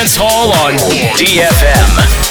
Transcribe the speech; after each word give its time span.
Dance 0.00 0.16
Hall 0.16 0.50
on 0.64 0.78
DFM. 1.18 2.29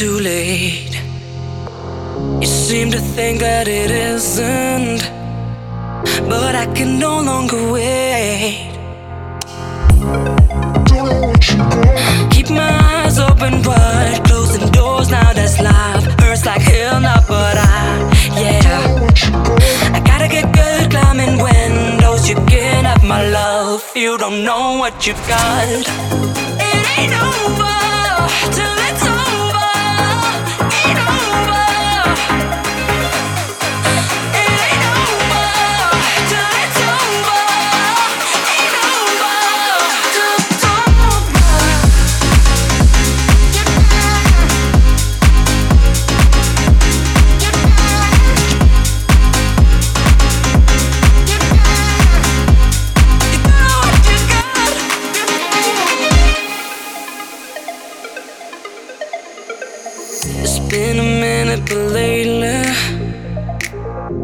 too 0.00 0.18
late. 0.18 0.98
You 2.40 2.46
seem 2.46 2.90
to 2.90 2.98
think 2.98 3.40
that 3.40 3.68
it 3.68 3.90
isn't, 3.90 5.00
but 6.26 6.54
I 6.54 6.64
can 6.74 6.98
no 6.98 7.20
longer 7.20 7.70
wait. 7.70 8.72
Keep 12.30 12.48
my 12.48 12.72
eyes 12.94 13.18
open 13.18 13.60
wide, 13.62 14.22
closing 14.24 14.66
doors 14.72 15.10
now 15.10 15.34
that's 15.34 15.60
life. 15.60 16.04
Hurts 16.18 16.46
like 16.46 16.62
hell 16.62 16.98
now, 16.98 17.20
but 17.28 17.56
I, 17.58 18.40
yeah. 18.40 18.72
I 19.96 20.00
gotta 20.00 20.28
get 20.28 20.46
good 20.60 20.90
climbing 20.90 21.36
windows. 21.42 22.26
You 22.26 22.36
get 22.46 22.86
up, 22.86 23.02
my 23.04 23.28
love. 23.28 23.84
You 23.94 24.16
don't 24.16 24.44
know 24.44 24.78
what 24.78 25.06
you've 25.06 25.28
got. 25.28 25.39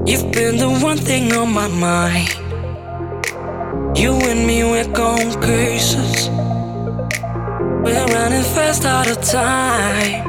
You've 0.06 0.30
been 0.30 0.56
the 0.56 0.68
one 0.68 0.98
thing 0.98 1.32
on 1.32 1.52
my 1.52 1.66
mind. 1.66 2.28
You 3.98 4.12
and 4.30 4.46
me, 4.46 4.62
we're 4.62 4.86
gone 4.92 5.32
places. 5.42 6.28
We're 7.84 8.06
running 8.14 8.46
fast 8.54 8.84
out 8.84 9.08
of 9.10 9.20
time. 9.20 10.22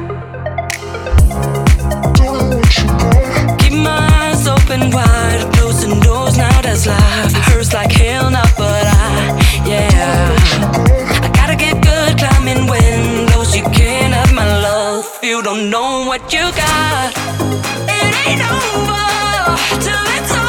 Keep 3.60 3.74
my 3.74 4.08
eyes 4.20 4.48
open 4.48 4.90
wide, 4.90 5.48
closing 5.54 6.00
doors 6.00 6.36
now. 6.36 6.60
That's 6.60 6.86
life. 6.88 7.32
Hurts 7.46 7.72
like 7.72 7.92
hell, 7.92 8.30
not 8.32 8.52
but. 8.58 8.77
on 15.58 15.70
knowing 15.70 16.06
what 16.06 16.32
you 16.32 16.40
got. 16.40 17.12
It 17.88 18.14
ain't 18.26 18.42
over 18.42 19.80
till 19.82 20.04
it's 20.16 20.32
over. 20.32 20.47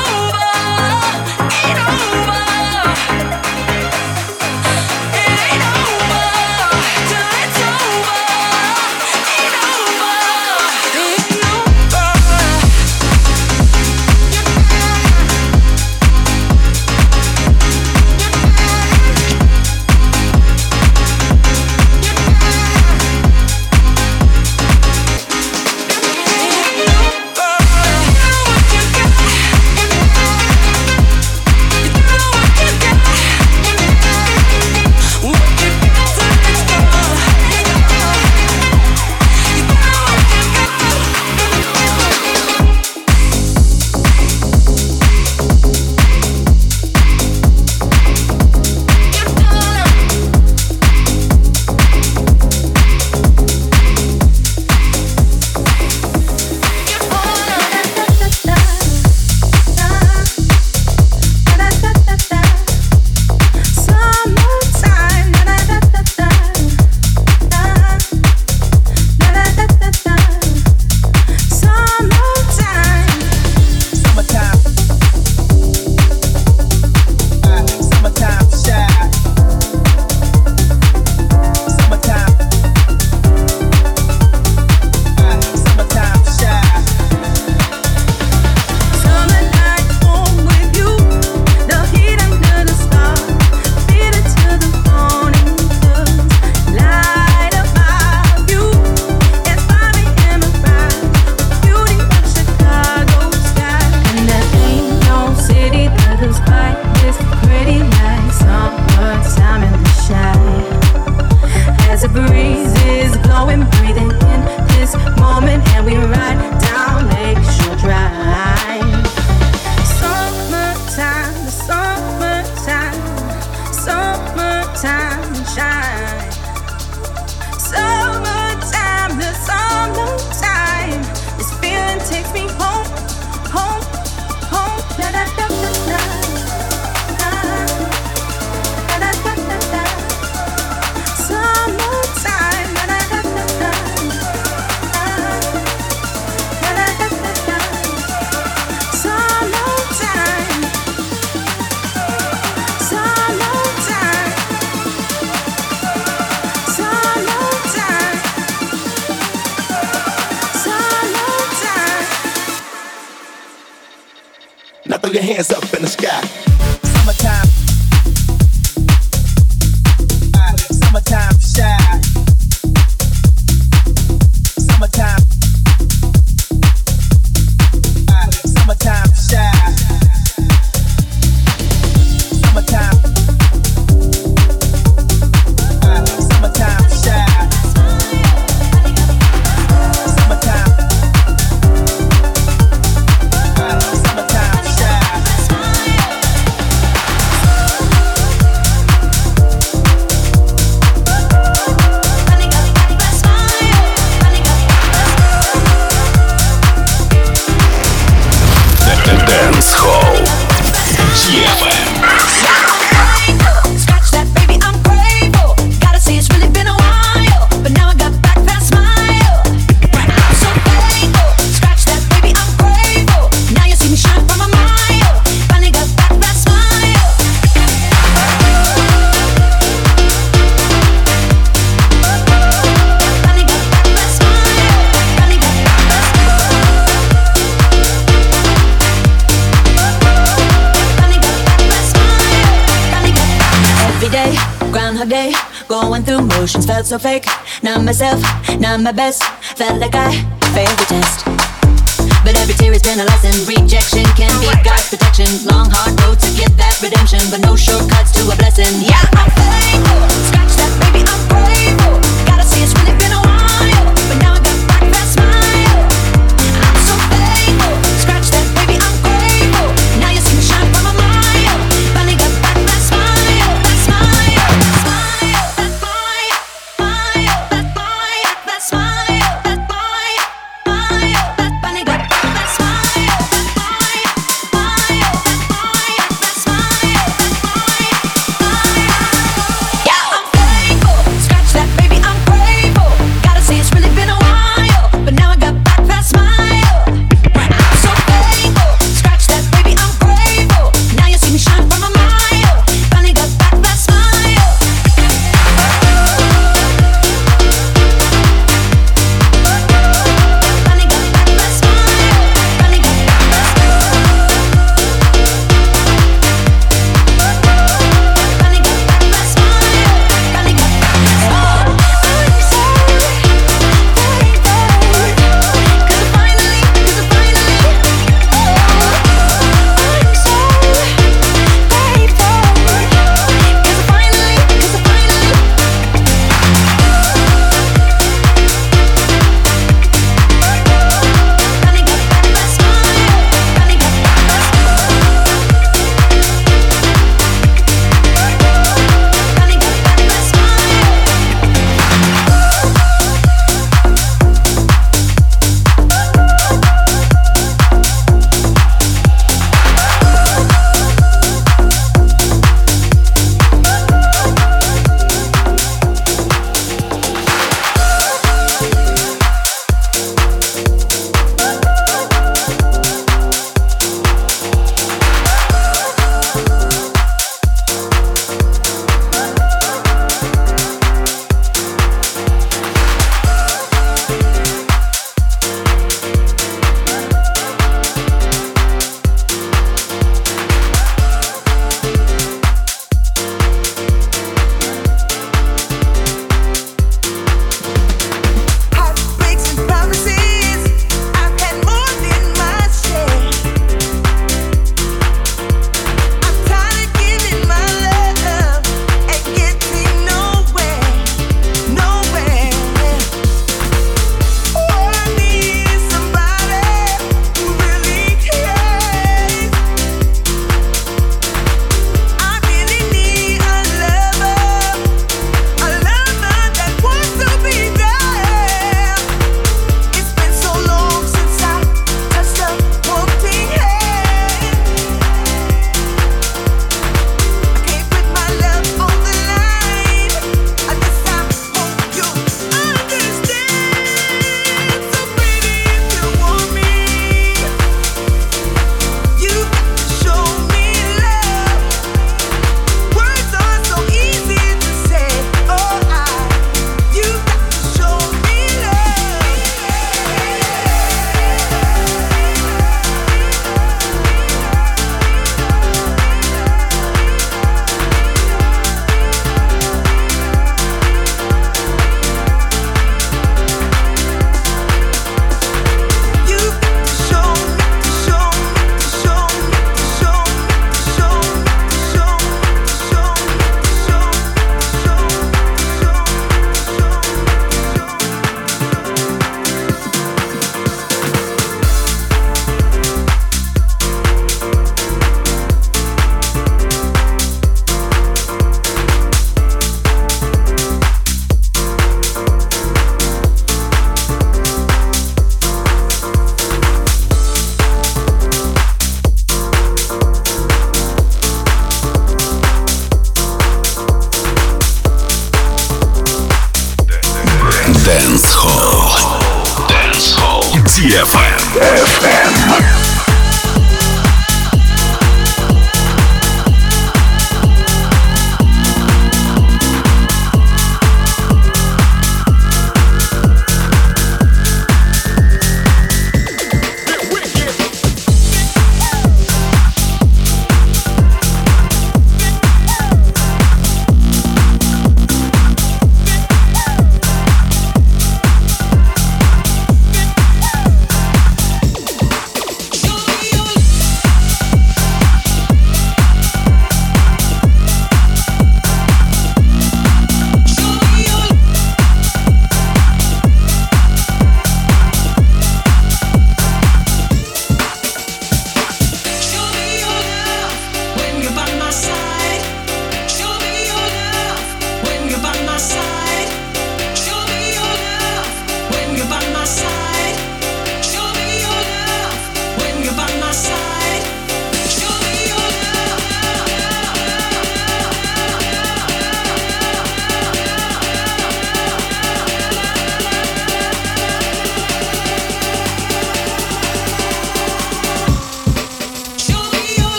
myself, 247.90 248.22
not 248.60 248.80
my 248.82 248.92
best. 248.92 249.24
Felt 249.58 249.80
like 249.82 249.96
I 249.96 250.29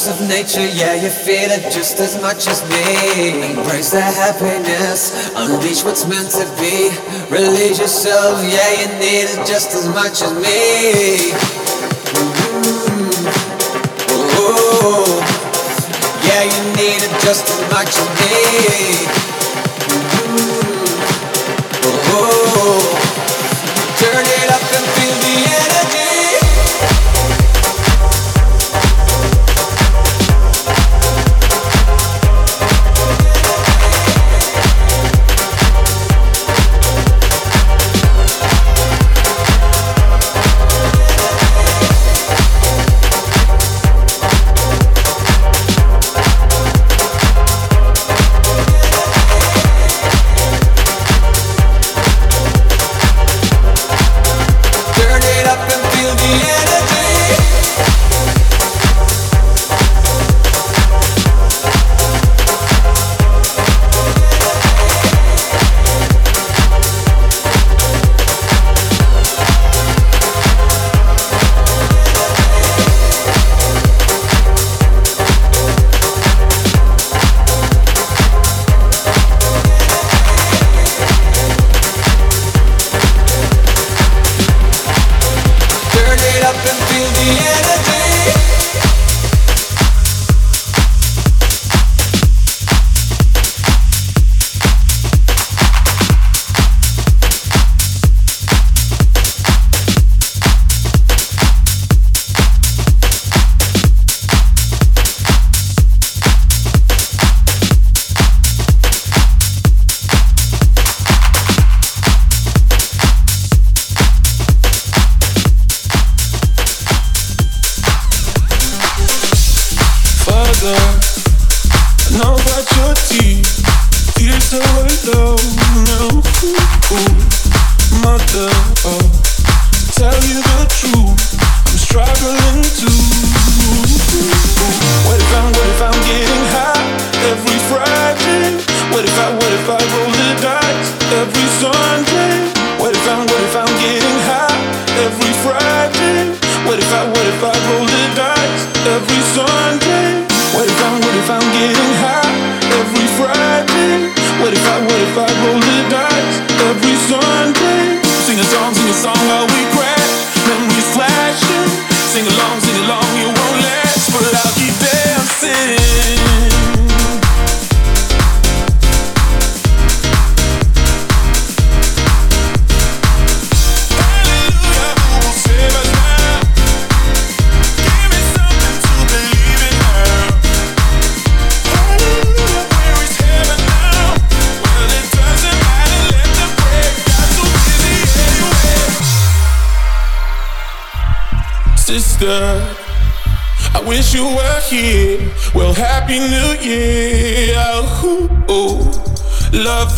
force 0.00 0.20
of 0.20 0.28
nature, 0.28 0.66
yeah, 0.66 0.94
you 0.94 1.10
feel 1.10 1.50
it 1.50 1.70
just 1.72 2.00
as 2.00 2.20
much 2.22 2.46
as 2.46 2.62
me. 2.70 3.50
Embrace 3.50 3.90
the 3.90 4.00
happiness, 4.00 5.30
unleash 5.36 5.84
what's 5.84 6.06
meant 6.06 6.30
to 6.30 6.44
be. 6.58 6.90
Release 7.30 7.78
yourself, 7.78 8.40
yeah, 8.44 8.70
you 8.80 8.86
need 8.98 9.28
it 9.28 9.46
just 9.46 9.74
as 9.74 9.88
much 9.88 10.22
as 10.22 10.32
me. 10.32 11.32
Mm-hmm. 12.16 13.10
Yeah, 16.28 16.44
you 16.44 16.62
need 16.76 17.02
it 17.04 17.20
just 17.20 17.44
as 17.50 17.60
much 17.70 17.92
as 17.98 18.08
me. 18.20 19.19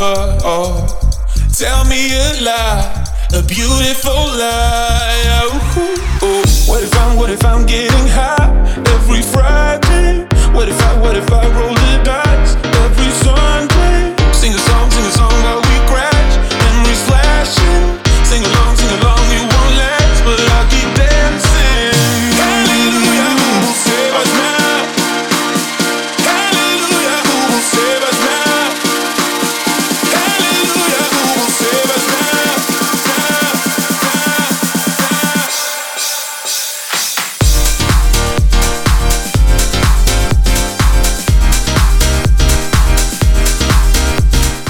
Oh, 0.04 0.84
tell 1.56 1.84
me 1.84 2.12
a 2.12 2.42
lie, 2.42 3.04
a 3.34 3.42
beautiful 3.42 4.12
lie. 4.12 4.91